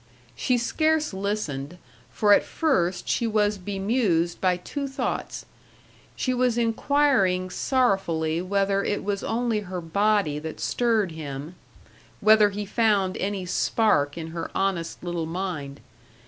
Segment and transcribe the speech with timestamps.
[0.35, 1.77] She scarce listened,
[2.09, 5.45] for at first she was bemused by two thoughts.
[6.15, 11.53] She was inquiring sorrowfully whether it was only her body that stirred him
[12.19, 15.79] whether he found any spark in her honest little mind.